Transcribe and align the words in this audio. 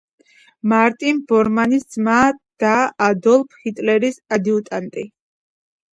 მარტინ 0.71 1.19
ბორმანის 1.31 1.85
ძმა 1.95 2.17
და 2.65 2.73
ადოლფ 3.11 3.61
ჰიტლერის 3.67 4.19
ადიუტანტი. 4.39 5.05